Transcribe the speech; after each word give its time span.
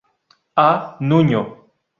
A. 0.67 0.97
Nuño. 0.99 1.41